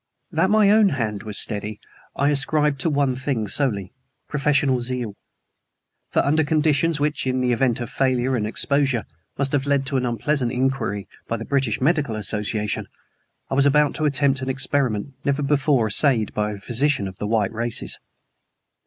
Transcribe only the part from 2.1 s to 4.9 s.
I ascribed to one thing solely professional